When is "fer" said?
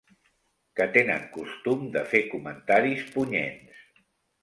2.15-2.25